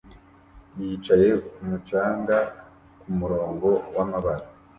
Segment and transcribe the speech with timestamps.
[0.79, 2.37] yicaye kumu canga
[2.99, 4.45] kumurongo wamabara